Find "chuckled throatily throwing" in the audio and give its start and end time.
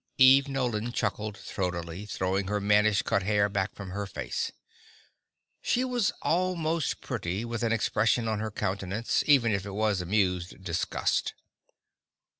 0.91-2.47